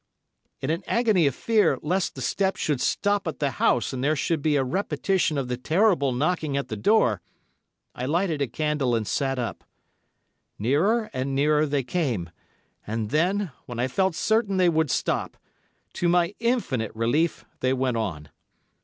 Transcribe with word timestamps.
In 0.61 0.71
an 0.71 0.81
agony 0.87 1.27
of 1.27 1.35
fear, 1.35 1.77
lest 1.83 2.15
the 2.15 2.23
steps 2.23 2.59
should 2.59 2.81
stop 2.81 3.27
at 3.27 3.37
the 3.37 3.51
house 3.51 3.93
and 3.93 4.03
there 4.03 4.15
should 4.15 4.41
be 4.41 4.55
a 4.55 4.63
repetition 4.63 5.37
of 5.37 5.47
the 5.47 5.57
terrible 5.57 6.11
knocking 6.11 6.57
at 6.57 6.69
the 6.69 6.75
door, 6.75 7.21
I 7.93 8.07
lighted 8.07 8.41
a 8.41 8.47
candle 8.47 8.95
and 8.95 9.05
sat 9.05 9.37
up. 9.37 9.63
Nearer 10.57 11.11
and 11.13 11.35
nearer 11.35 11.67
they 11.67 11.83
came, 11.83 12.31
and 12.87 13.11
then, 13.11 13.51
when 13.67 13.77
I 13.79 13.87
felt 13.87 14.15
certain 14.15 14.57
they 14.57 14.69
would 14.69 14.89
stop, 14.89 15.37
to 15.93 16.09
my 16.09 16.33
infinite 16.39 16.95
relief 16.95 17.45
they 17.59 17.71
went 17.71 17.97
on. 17.97 18.29